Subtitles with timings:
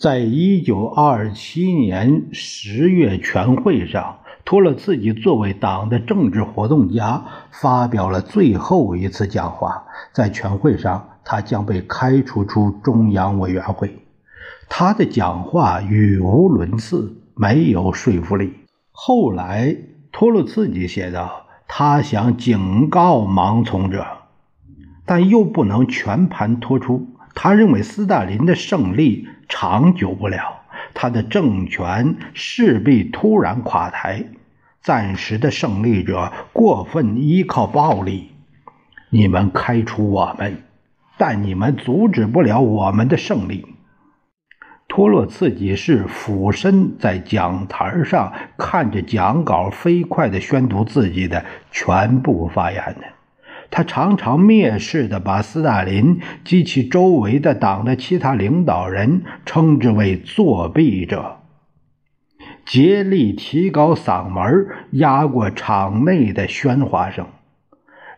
[0.00, 9.84] 在一九二七年十月全会上，托洛茨基作为党的政治活动家，发表了最后一次讲话。
[10.14, 13.98] 在全会上，他将被开除出中央委员会。
[14.70, 18.54] 他的讲话语无伦次，没有说服力。
[18.92, 19.76] 后来，
[20.12, 24.06] 托洛茨基写道：“他想警告盲从者，
[25.04, 27.06] 但又不能全盘托出。
[27.34, 30.62] 他认为斯大林的胜利。”长久不了，
[30.94, 34.24] 他的政权势必突然垮台。
[34.80, 38.30] 暂时的胜利者过分依靠暴力，
[39.10, 40.62] 你们开除我们，
[41.18, 43.66] 但你们阻止不了我们的胜利。
[44.88, 53.19] 托洛茨基是俯身在讲台上，看着讲稿，飞快地宣读自己的全部发言的。
[53.70, 61.36] 他常常蔑视地把斯大林及其周围的党的其他领导人称之为作弊者，
[62.66, 67.26] 竭力提高嗓门，压过场内的喧哗声。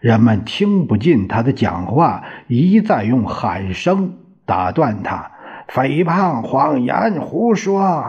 [0.01, 5.33] 人们听不进他的讲话，一再用喊声打断他
[5.69, 8.07] ：“诽谤、谎言、胡说。”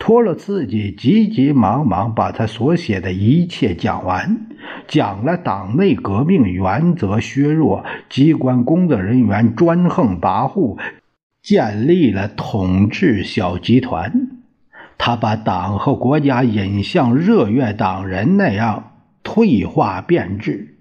[0.00, 4.46] 托洛茨基急急忙忙把他所写的一切讲完，
[4.88, 10.78] 讲了党内革命原则削弱，机关工作人员专横跋扈，
[11.42, 14.10] 建立了统治小集团。
[14.96, 18.92] 他把党和国家引向热月党人那样
[19.22, 20.78] 退化变质。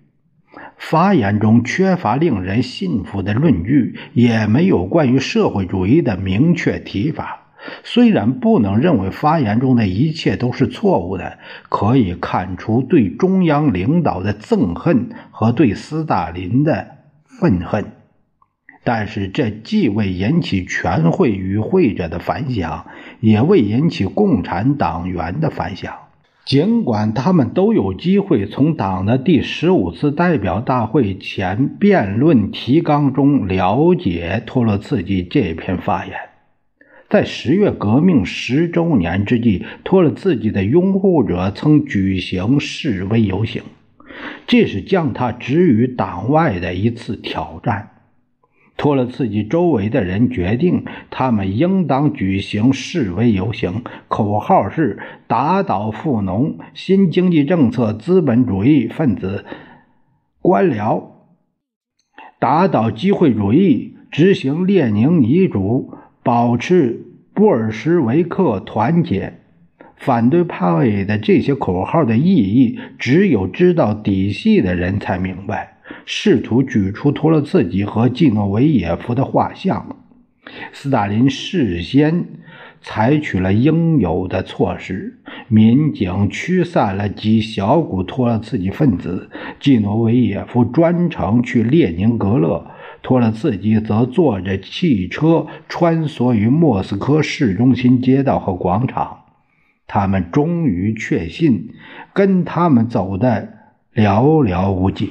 [0.77, 7.38] 发言中缺乏令人信服的论据，也没有关于社会主义的明确提法。
[7.83, 11.37] 虽然不能认为发言中的一切都是错误的，
[11.69, 16.87] 可以看出对中央领导的憎恨和对斯大林的
[17.25, 17.91] 愤恨，
[18.83, 22.85] 但是这既未引起全会与会者的反响，
[23.19, 25.93] 也未引起共产党员的反响。
[26.45, 36.28] 尽管他们都有机会从党的第十五次代表大会前辩论提纲中了解托洛茨基这篇发言。
[37.09, 43.63] 在十月革命十周年之际，托洛茨基的拥护者曾举行示威游行，
[44.45, 47.89] 这是将他置于党外的一次挑战。
[48.77, 59.45] 托洛茨基周围的人决定，他们应当举行示威游行，口号是“打倒富农、新经济政策、资本主义分子、
[60.41, 61.05] 官僚，
[62.39, 65.95] 打倒机会主义，执行列宁遗嘱。”
[66.29, 69.39] 保持布尔什维克团结，
[69.97, 75.79] 反对派的这些口号的意义，只有知道底细的人才明白。
[76.05, 79.97] 试图举出托洛茨基和季诺维也夫的画像，
[80.71, 82.25] 斯大林事先
[82.79, 92.67] 采取了应有的措施，民警驱散了几小股托洛茨基分子，季诺维也夫专程去列宁格勒。
[93.01, 99.19] 托洛茨基则坐着汽车穿梭于莫斯科市中心街道和广场。
[99.87, 101.73] 他们终于确信，
[102.13, 103.53] 跟他们走的
[103.93, 105.09] 寥寥无几。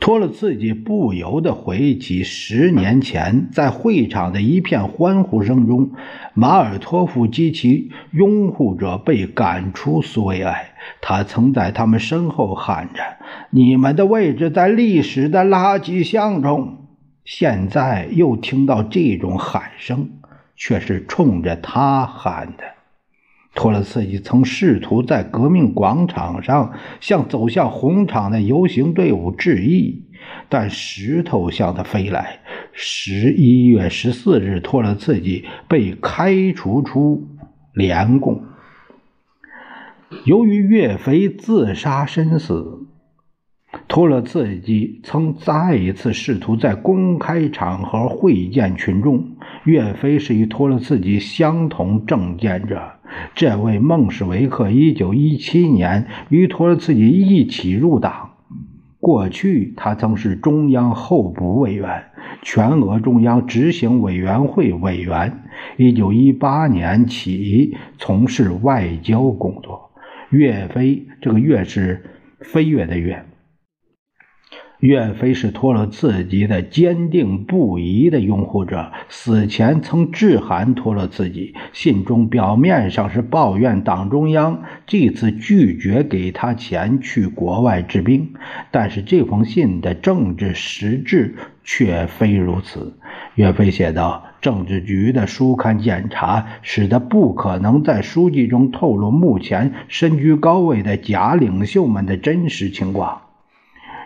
[0.00, 5.92] 托洛茨基不由得回忆起十年前在会场的一片欢呼声中，
[6.34, 10.73] 马尔托夫及其拥护者被赶出苏维埃。
[11.00, 13.02] 他曾在他们身后喊着。
[13.50, 16.80] 你们的位置在历史的垃圾箱中。
[17.24, 20.10] 现在又听到这种喊声，
[20.56, 22.64] 却是冲着他喊的。
[23.54, 30.04] 托洛茨基曾试图在革命广场上向走向红场的游行队伍致意，
[30.50, 32.40] 但石头向他飞来。
[32.72, 37.26] 十一月十四日，托洛茨基被开除出
[37.72, 38.42] 联共。
[40.24, 42.86] 由于岳飞自杀身死。
[43.88, 49.32] 托洛茨基曾再一次试图在公开场合会见群众。
[49.64, 52.92] 岳飞是与托洛茨基相同政见者。
[53.34, 58.30] 这位孟什维克1917年与托洛茨基一起入党，
[59.00, 62.04] 过去，他曾是中央候补委员、
[62.42, 65.42] 全俄中央执行委员会委员。
[65.76, 69.83] 一九一八年起从事外交工作。
[70.34, 72.02] 岳飞，这个岳是
[72.40, 73.24] 飞跃的岳。
[74.80, 88.34] 岳飞是托洛茨基的坚定不移的拥护者，死前曾致函托洛茨基，信中表面上是抱怨党中央这次拒绝给他钱去国外治病，
[88.72, 92.98] 但是这封信的政治实质却非如此。
[93.36, 103.22] 岳飞写道：“政治局的书刊检查使得不可能在书籍中透露目前身居高位的假领袖们的真实情况。”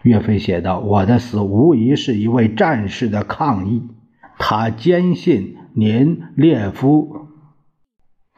[0.04, 3.82] 岳飞写道：“我的死无疑是一位战士的抗议。
[4.38, 7.26] 他坚信您列夫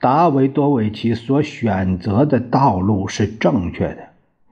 [0.00, 4.08] 达维多维奇所选择的道路是正确的。”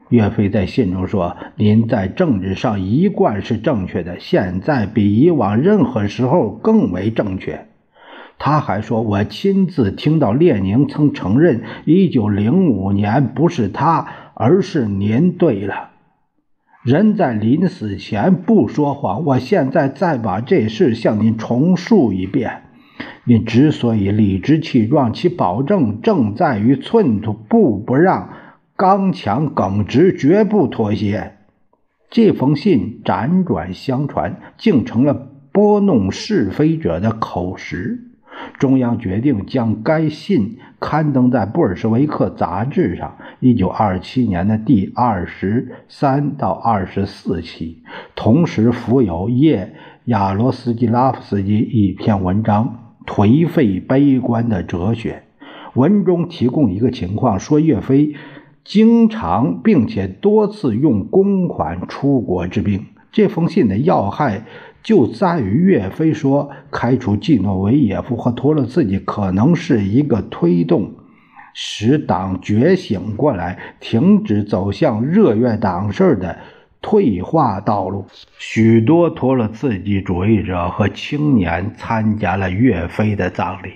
[0.09, 7.67] 岳飞在信中说：“您在政治上一贯是正确的，现在比以往任何时候更为正确。”
[8.41, 15.91] 他还说：“我亲自听到列宁曾承认，一九零五年不是他，而是您对了。”
[16.85, 19.25] 人在临死前不说谎。
[19.27, 22.63] 我现在再把这事向您重述一遍。
[23.25, 28.31] 您之所以理直气壮，其保证正在于寸土不不让，
[28.79, 31.33] 刚强耿直，绝不妥协。
[32.11, 38.05] 这封信辗转相传，竟成了拨弄是非者的口实。
[38.57, 47.83] 中央决定将该信刊登在《布尔什维克》杂志上，一九二七年的第二十三到二十四期，
[48.15, 52.79] 同时附有叶亚罗斯基拉夫斯基一篇文章
[53.11, 55.25] 《颓废悲观的哲学》。
[55.75, 58.15] 文中提供一个情况，说岳飞
[58.65, 62.87] 经常并且多次用公款出国治病。
[63.11, 64.45] 这封信的要害。
[64.81, 70.95] 就在于岳飞说，开除季诺维耶夫和托洛茨基可能是一个推动
[71.53, 76.39] 使党觉醒过来、停止走向热月党式的
[76.81, 78.07] 退化道路。
[78.39, 83.71] 许多托洛茨基主义者和青年参加了岳飞的葬礼，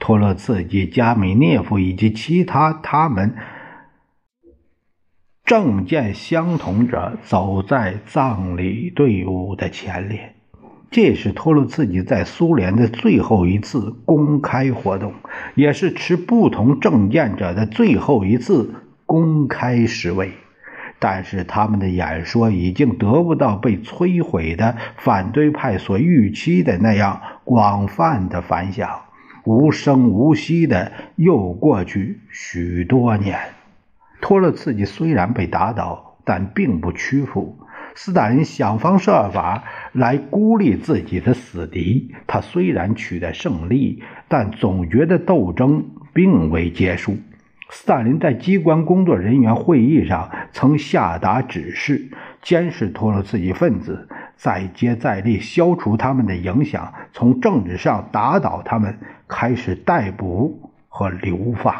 [0.00, 3.34] 托洛茨基、加米涅夫以及其他他们
[5.50, 10.36] 政见相同者走在葬礼队伍的前列。
[10.92, 15.12] 这是托洛茨基在苏联的最后一次公开活动，
[15.56, 18.72] 也是持不同政见者的最后一次
[19.06, 20.30] 公开示威。
[21.00, 28.88] 但是他们的演说已经得不到被摧毁的反对派所预期的那样广泛的反响。
[29.44, 33.36] 无声无息的又过去许多年，
[34.20, 37.56] 托洛茨基虽然被打倒，但并不屈服。
[37.94, 42.14] 斯大林想方设法来孤立自己的死敌。
[42.26, 47.16] 他虽然取得胜利，但总觉得斗争并未结束。
[47.68, 52.10] 斯大林在机关工作人员会议上曾下达指示，
[52.42, 58.98] 监视托洛茨基分子，再接再厉，消除他们的影响，从政治上打倒他们，
[59.28, 61.74] 开始逮捕和流放。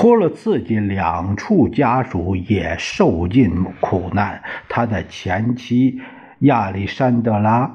[0.00, 6.00] 托洛茨基两处家属也受尽苦难，他的前妻
[6.38, 7.64] 亚历山德拉·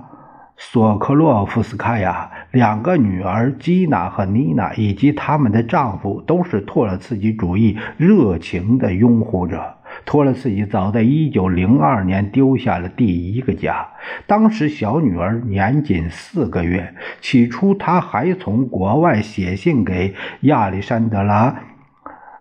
[0.56, 9.75] 索科洛夫斯卡娅、两个女儿基娜和妮娜以及他们的丈夫都是托洛茨基主义热情的拥护者。
[10.06, 13.86] 托洛茨基早在1902年丢下了第一个家，
[14.25, 16.96] 当时小女儿年仅四个月。
[17.20, 21.53] 起初，他还从国外写信给亚历山德拉。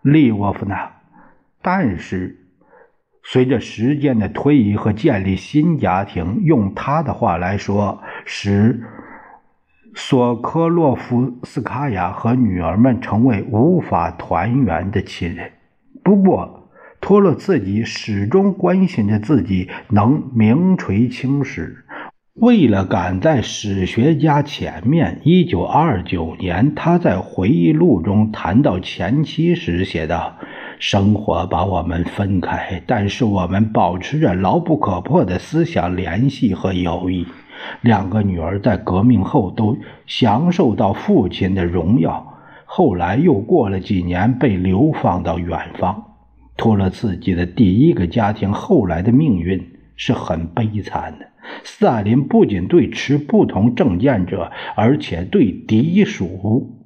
[0.03, 0.91] 利沃夫娜，
[1.63, 2.37] 但是
[3.25, 8.83] 随着时间的推移和建立新家庭，用他的话来说，使
[9.95, 15.53] 索科洛夫斯卡娅和女儿们成为无法团圆的亲人。
[16.03, 16.69] 不过，
[17.01, 21.85] 托洛茨基始终关心着自己能名垂青史。
[22.41, 30.39] 为了赶在史学家前面，1929年，他在回忆录中谈到前妻时写道
[30.81, 37.27] ：“生活把我们分开，但是我们保持着牢不可破的思想联系和友谊。
[37.83, 46.03] 两个女儿在革命后都享受到父亲的荣耀，后来又过了几年被流放到远方。
[46.57, 49.72] 托了自己的第一个家庭后来的命运
[50.05, 51.29] 是很悲惨的。”
[51.63, 56.85] 斯大林不仅对持不同政见者，而且对敌属，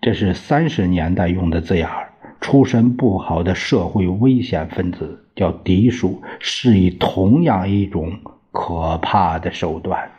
[0.00, 8.20] 这是三十年代用的字眼儿出身不好的社会危险分子，叫敌属，是以同样一种
[8.50, 10.10] 可怕的手段。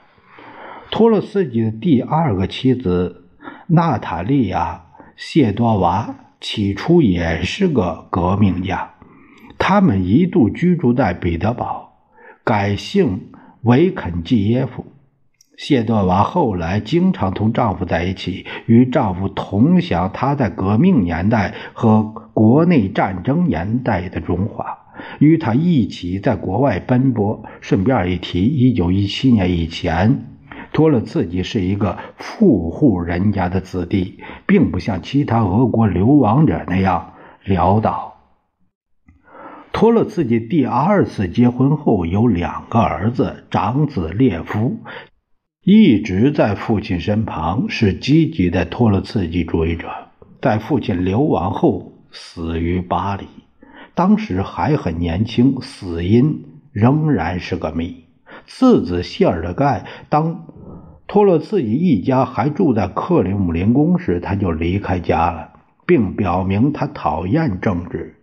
[0.91, 3.25] 托洛茨基的第二个妻子
[3.67, 8.94] 娜塔莉亚·谢多娃起初也是个革命家，
[9.67, 11.95] 他们一度居住在彼得堡，
[12.43, 13.31] 改姓
[13.63, 14.85] 维肯季耶夫。
[15.57, 22.03] 谢多娃后来经常同丈夫在一起，与丈夫同享她在革命年代和
[22.35, 24.77] 国内战争年代的荣华，
[25.17, 27.43] 与她一起在国外奔波。
[27.59, 30.27] 顺便一提，一九一七年以前。
[30.73, 37.13] 托勒茨基是一个富户人家的子弟，并不像其他俄国流亡者那样
[37.47, 38.14] 潦倒。
[39.75, 44.77] 托洛茨基第二次结婚后有两个儿子，长子列夫
[45.65, 49.89] 一直在父亲身旁，是积极的托洛茨基主义者。
[50.41, 53.25] 在父亲流亡后，死于巴黎，
[53.93, 58.05] 当时还很年轻，死因仍然是个谜。
[58.47, 60.45] 次子谢尔盖当。
[61.05, 65.49] 托洛茨基一家还住在克里姆林宫时，他就离开家了，
[65.85, 68.14] 并表明他讨厌政治。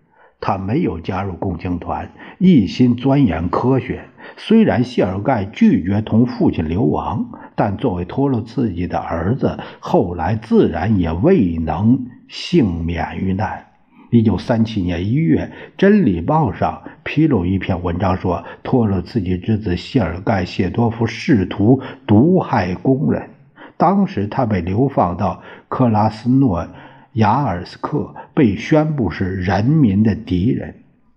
[0.43, 4.03] 他没有加入共青团，一心钻研科学。
[4.37, 13.67] 虽然谢尔盖拒绝同父亲流亡，但作为托洛茨基的儿子，后来自然也未能幸免于难。
[14.11, 23.31] 一九三七年一月，《真理报》上披露一篇文章，说托洛茨基之子谢尔盖·谢多夫试图毒害工人。
[23.77, 26.67] 当时他被流放到克拉斯诺
[27.15, 30.77] 雅尔斯克，被宣布是人民的敌人。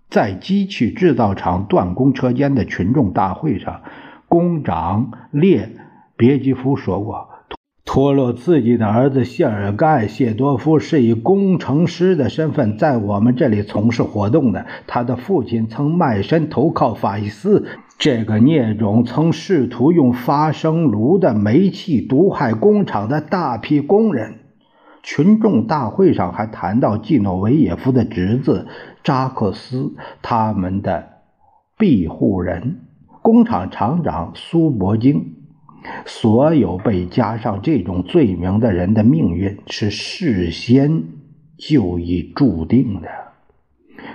[0.10, 3.82] 在机器制造厂断供车间的群众大会上，
[4.28, 5.72] 工长列
[6.16, 7.30] 别基夫说过。
[7.86, 14.66] 托洛茨基的儿子谢尔盖·谢多夫是以工程师的身份在我们这里从事活动的。
[14.88, 17.66] 他的父亲曾卖身投靠法西斯，
[17.98, 24.40] 这个孽种曾试图用发生炉的煤气毒害工厂的大批工人。
[25.06, 28.68] 群众大会上还谈到季诺维耶夫的侄子
[29.04, 29.94] 扎克斯，
[30.24, 31.22] 他们的
[31.78, 32.80] 庇护人，
[33.22, 35.36] 工厂厂长苏伯京。
[36.08, 41.04] 所有被加上这种罪名的人的命运是事先
[41.56, 43.08] 就已注定的。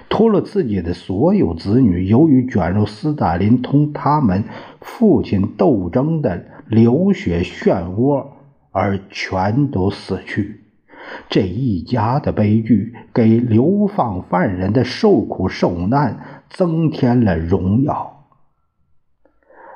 [0.09, 4.43] 托洛茨基的所有子女，由于卷入斯大林同他们
[4.81, 8.27] 父亲斗争的流血漩涡，
[8.73, 10.65] 而全都死去。
[11.29, 18.27] 这一家的悲剧给流放犯人的受苦受难增添了荣耀。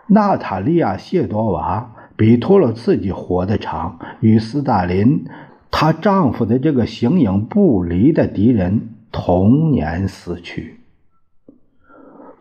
[0.06, 5.24] 娜塔莉亚·谢多娃比托洛茨基活得长，与斯大林
[5.70, 10.80] 她丈夫的这个形影不离的敌人同年死去。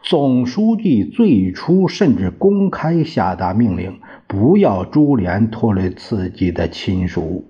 [0.02, 7.46] 总书记最初甚至公开下达命令，不要株连托洛茨基的亲属，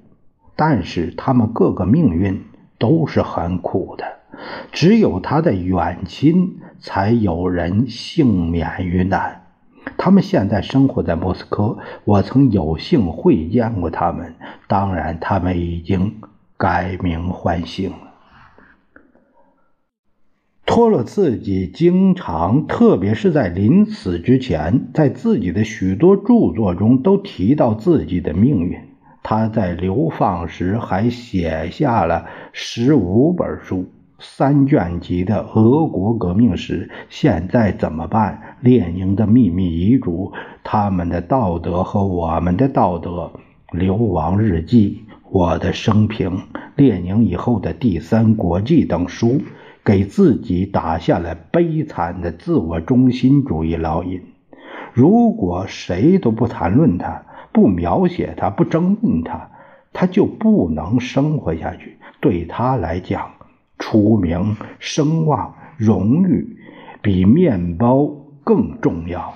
[0.56, 2.44] 但是他们各个命运
[2.78, 4.06] 都是很苦的，
[4.72, 9.42] 只有他的远亲才有人幸免于难。
[9.98, 14.36] 他们现在生活在莫斯科，我曾有幸会见过他们。
[14.68, 16.16] 当然，他们已经
[16.58, 17.98] 改名换姓了。
[20.66, 28.80] 托洛茨基经常，特别是在临死之前，在自己的许多著作中都提到自己的命运。
[29.24, 33.86] 他在流放时还写下了十五本书。
[34.20, 38.58] 三卷集的俄国革命史，现在怎么办？
[38.62, 40.32] 列宁的秘密遗嘱，
[40.64, 43.34] 他们的道德和我们的道德，
[43.72, 46.40] 流亡日记，我的生平，
[46.78, 49.42] 列宁以后的第三国际等书，
[49.84, 54.22] 给自己打下了悲惨的自我中心主义烙印。
[54.94, 59.52] 如果谁都不谈论他，不描写他，不争论他，
[59.94, 61.98] 他就不能生活下去。
[62.20, 63.32] 对他来讲。
[63.80, 66.58] 出名、声望、荣誉，
[67.02, 68.06] 比面包
[68.44, 69.34] 更重要。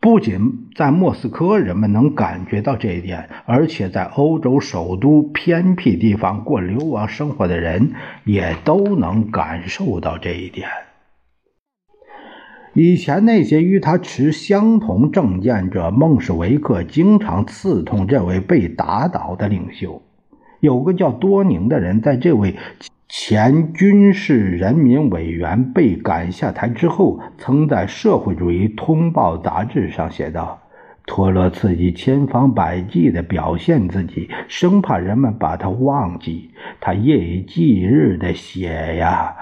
[0.00, 7.92] 不仅在莫斯科，人们能感觉到这一点，而且在欧洲首都偏僻地方过流亡生活的人
[8.24, 10.68] 也都能感受到这一点。
[12.74, 20.00] 以前那些与他持相同政见者，孟什维克经常刺痛这位被打倒的领袖。
[20.60, 22.56] 有个叫多宁的人，在这位
[23.08, 30.62] 前军事人民委员被赶下台之后，曾在《社会主义通报》杂志上写道
[31.04, 36.52] ：“托洛茨基千方百计地表现自己，生怕人们把他忘记。
[36.80, 39.36] 他夜以继日地写呀，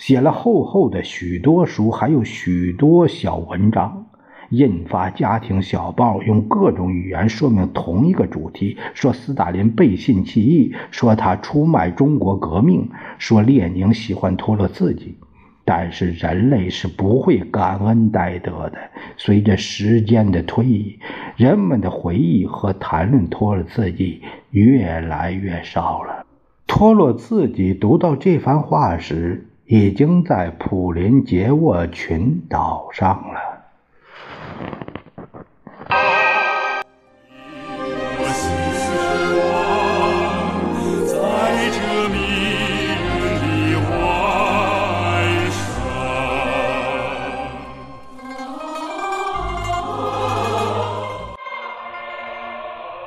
[0.00, 4.06] 写了厚厚的许多书，还有许多小文章。
[4.48, 12.88] 印发家庭小报，用各种语言说明同一个主题：说斯大林背信弃义，说他出卖中国革命，
[13.18, 15.18] 说列宁喜欢托洛茨基。
[15.66, 18.78] 但是人类是不会感恩戴德的。
[19.18, 20.98] 随着时间的推移，
[21.36, 26.24] 人们的回忆和谈论托洛茨基越来越少了。
[26.66, 33.49] 托洛茨基读到这番话时，已经在普林杰沃群岛上了。